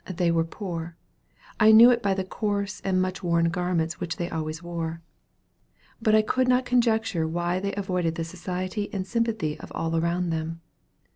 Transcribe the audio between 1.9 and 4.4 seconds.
it by the coarse and much worn garments which they